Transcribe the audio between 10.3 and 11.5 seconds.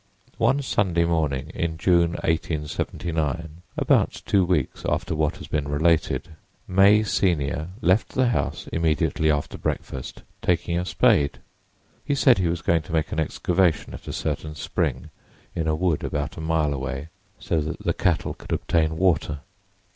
taking a spade.